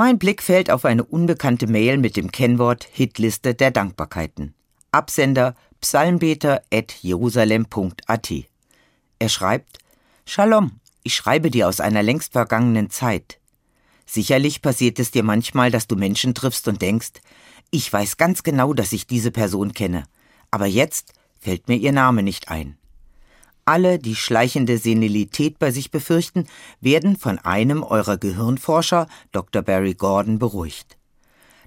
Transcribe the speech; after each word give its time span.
Mein 0.00 0.20
Blick 0.20 0.44
fällt 0.44 0.70
auf 0.70 0.84
eine 0.84 1.02
unbekannte 1.02 1.66
Mail 1.66 1.98
mit 1.98 2.16
dem 2.16 2.30
Kennwort 2.30 2.84
Hitliste 2.84 3.56
der 3.56 3.72
Dankbarkeiten. 3.72 4.54
Absender 4.92 5.56
psalmbeter.jerusalem.at. 5.80 8.32
Er 9.18 9.28
schreibt: 9.28 9.78
Shalom, 10.24 10.78
ich 11.02 11.16
schreibe 11.16 11.50
dir 11.50 11.66
aus 11.66 11.80
einer 11.80 12.04
längst 12.04 12.34
vergangenen 12.34 12.90
Zeit. 12.90 13.40
Sicherlich 14.06 14.62
passiert 14.62 15.00
es 15.00 15.10
dir 15.10 15.24
manchmal, 15.24 15.72
dass 15.72 15.88
du 15.88 15.96
Menschen 15.96 16.32
triffst 16.32 16.68
und 16.68 16.80
denkst, 16.80 17.14
ich 17.72 17.92
weiß 17.92 18.18
ganz 18.18 18.44
genau, 18.44 18.74
dass 18.74 18.92
ich 18.92 19.08
diese 19.08 19.32
Person 19.32 19.72
kenne, 19.72 20.04
aber 20.52 20.66
jetzt 20.66 21.12
fällt 21.40 21.66
mir 21.66 21.76
ihr 21.76 21.90
Name 21.90 22.22
nicht 22.22 22.50
ein. 22.50 22.78
Alle, 23.68 23.98
die 23.98 24.14
schleichende 24.14 24.78
Senilität 24.78 25.58
bei 25.58 25.70
sich 25.72 25.90
befürchten, 25.90 26.46
werden 26.80 27.18
von 27.18 27.38
einem 27.38 27.82
eurer 27.82 28.16
Gehirnforscher, 28.16 29.08
Dr. 29.30 29.60
Barry 29.60 29.92
Gordon, 29.92 30.38
beruhigt. 30.38 30.96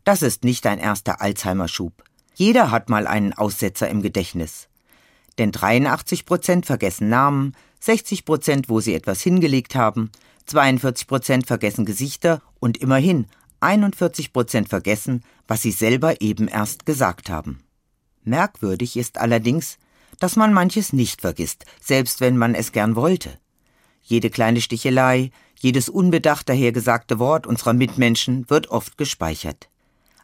Das 0.04 0.24
ist 0.24 0.44
nicht 0.44 0.66
ein 0.66 0.80
erster 0.80 1.22
Alzheimer-Schub. 1.22 2.04
Jeder 2.34 2.72
hat 2.72 2.90
mal 2.90 3.06
einen 3.06 3.34
Aussetzer 3.34 3.88
im 3.88 4.02
Gedächtnis. 4.02 4.68
Denn 5.38 5.52
83 5.52 6.26
Prozent 6.26 6.66
vergessen 6.66 7.08
Namen, 7.08 7.56
60 7.82 8.26
Prozent, 8.26 8.68
wo 8.68 8.80
sie 8.80 8.96
etwas 8.96 9.22
hingelegt 9.22 9.76
haben, 9.76 10.10
42 10.48 11.06
Prozent 11.06 11.46
vergessen 11.46 11.86
Gesichter 11.86 12.42
und 12.60 12.78
immerhin 12.78 13.28
41 13.60 14.34
Prozent 14.34 14.70
vergessen, 14.70 15.24
was 15.48 15.62
sie 15.62 15.72
selber 15.72 16.20
eben 16.20 16.48
erst 16.48 16.88
gesagt 16.88 17.30
haben. 17.30 17.62
Merkwürdig 18.24 18.98
ist 18.98 19.20
allerdings, 19.20 19.78
dass 20.20 20.36
man 20.36 20.54
manches 20.54 20.94
nicht 20.94 21.22
vergisst, 21.22 21.66
selbst 21.82 22.22
wenn 22.22 22.38
man 22.38 22.56
es 22.56 22.72
gern 22.72 22.96
wollte. 22.96 23.38
Jede 24.02 24.30
kleine 24.30 24.62
Stichelei, 24.62 25.32
jedes 25.60 25.90
unbedacht 25.90 26.50
dahergesagte 26.50 27.20
Wort 27.20 27.46
unserer 27.46 27.74
Mitmenschen 27.74 28.50
wird 28.50 28.70
oft 28.70 28.98
gespeichert. 28.98 29.70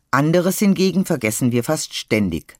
Anderes 0.10 0.60
hingegen 0.60 1.06
vergessen 1.06 1.52
wir 1.52 1.64
fast 1.64 1.94
ständig. 1.94 2.58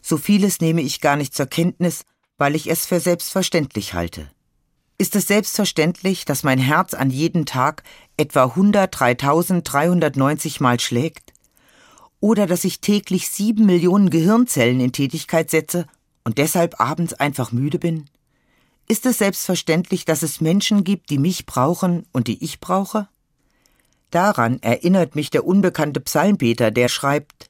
So 0.00 0.16
vieles 0.16 0.60
nehme 0.60 0.82
ich 0.82 1.00
gar 1.00 1.16
nicht 1.16 1.34
zur 1.34 1.46
Kenntnis, 1.46 2.04
weil 2.38 2.54
ich 2.54 2.70
es 2.70 2.86
für 2.86 3.00
selbstverständlich 3.00 3.94
halte. 3.94 4.30
Ist 4.98 5.14
es 5.14 5.26
selbstverständlich, 5.26 6.24
dass 6.24 6.42
mein 6.42 6.58
Herz 6.58 6.94
an 6.94 7.10
jedem 7.10 7.44
Tag 7.44 7.82
etwa 8.16 8.44
103.390 8.44 10.62
Mal 10.62 10.80
schlägt? 10.80 11.34
Oder 12.20 12.46
dass 12.46 12.64
ich 12.64 12.80
täglich 12.80 13.28
sieben 13.28 13.66
Millionen 13.66 14.08
Gehirnzellen 14.08 14.80
in 14.80 14.92
Tätigkeit 14.92 15.50
setze 15.50 15.86
und 16.26 16.38
deshalb 16.38 16.80
abends 16.80 17.14
einfach 17.14 17.52
müde 17.52 17.78
bin? 17.78 18.06
Ist 18.88 19.06
es 19.06 19.18
selbstverständlich, 19.18 20.04
dass 20.04 20.24
es 20.24 20.40
Menschen 20.40 20.82
gibt, 20.82 21.10
die 21.10 21.18
mich 21.18 21.46
brauchen 21.46 22.04
und 22.12 22.26
die 22.26 22.42
ich 22.44 22.58
brauche? 22.58 23.06
Daran 24.10 24.60
erinnert 24.60 25.14
mich 25.14 25.30
der 25.30 25.46
unbekannte 25.46 26.00
Psalmbeter, 26.00 26.72
der 26.72 26.88
schreibt 26.88 27.48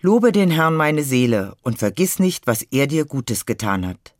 Lobe 0.00 0.32
den 0.32 0.50
Herrn 0.50 0.76
meine 0.76 1.02
Seele 1.02 1.56
und 1.62 1.78
vergiss 1.78 2.18
nicht, 2.18 2.46
was 2.46 2.62
er 2.62 2.86
dir 2.86 3.04
Gutes 3.04 3.44
getan 3.44 3.86
hat. 3.86 4.14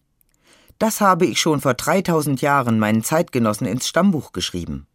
Das 0.78 1.00
habe 1.00 1.24
ich 1.24 1.40
schon 1.40 1.62
vor 1.62 1.72
3000 1.72 2.42
Jahren 2.42 2.78
meinen 2.78 3.02
Zeitgenossen 3.02 3.66
ins 3.66 3.88
Stammbuch 3.88 4.32
geschrieben. 4.32 4.86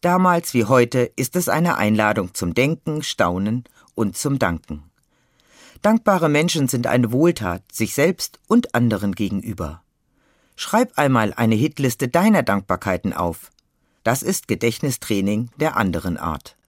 Damals 0.00 0.54
wie 0.54 0.64
heute 0.64 1.10
ist 1.16 1.36
es 1.36 1.50
eine 1.50 1.76
Einladung 1.76 2.32
zum 2.32 2.54
Denken, 2.54 3.02
Staunen 3.02 3.64
und 3.94 4.16
zum 4.16 4.38
Danken. 4.38 4.84
Dankbare 5.84 6.30
Menschen 6.30 6.66
sind 6.66 6.86
eine 6.86 7.12
Wohltat 7.12 7.62
sich 7.70 7.92
selbst 7.92 8.40
und 8.48 8.74
anderen 8.74 9.14
gegenüber. 9.14 9.82
Schreib 10.56 10.96
einmal 10.96 11.34
eine 11.34 11.56
Hitliste 11.56 12.08
deiner 12.08 12.42
Dankbarkeiten 12.42 13.12
auf. 13.12 13.50
Das 14.02 14.22
ist 14.22 14.48
Gedächtnistraining 14.48 15.50
der 15.60 15.76
anderen 15.76 16.16
Art. 16.16 16.56